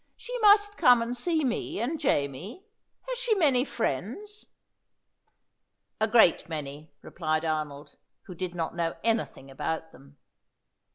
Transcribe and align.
"She 0.17 0.35
must 0.39 0.79
come 0.79 0.99
and 1.03 1.15
see 1.15 1.43
me 1.45 1.79
and 1.79 1.99
Jamie. 1.99 2.65
Has 3.07 3.19
she 3.19 3.35
many 3.35 3.63
friends?" 3.63 4.47
"A 5.99 6.07
great 6.07 6.49
many," 6.49 6.91
replied 7.03 7.45
Arnold, 7.45 7.97
who 8.23 8.33
did 8.33 8.55
not 8.55 8.73
know 8.75 8.95
anything 9.03 9.51
about 9.51 9.91
them. 9.91 10.17